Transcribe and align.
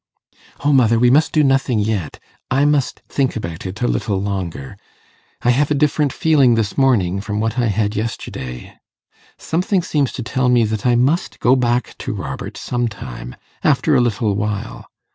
'O, 0.65 0.73
mother, 0.73 0.97
we 0.97 1.11
must 1.11 1.31
do 1.31 1.43
nothing 1.43 1.77
yet; 1.77 2.17
I 2.49 2.65
must 2.65 3.03
think 3.07 3.35
about 3.35 3.67
it 3.67 3.83
a 3.83 3.87
little 3.87 4.19
longer. 4.19 4.75
I 5.43 5.51
have 5.51 5.69
a 5.69 5.75
different 5.75 6.11
feeling 6.11 6.55
this 6.55 6.75
morning 6.75 7.21
from 7.21 7.39
what 7.39 7.59
I 7.59 7.67
had 7.67 7.95
yesterday. 7.95 8.79
Something 9.37 9.83
seems 9.83 10.11
to 10.13 10.23
tell 10.23 10.49
me 10.49 10.63
that 10.65 10.87
I 10.87 10.95
must 10.95 11.39
go 11.39 11.55
back 11.55 11.95
to 11.99 12.13
Robert 12.13 12.57
some 12.57 12.87
time 12.87 13.35
after 13.63 13.93
a 13.95 14.01
little 14.01 14.35
while. 14.35 14.87